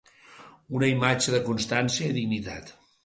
Una 0.79 0.89
imatge 0.93 1.35
de 1.35 1.41
constància 1.49 2.09
i 2.09 2.17
dignitat. 2.17 2.73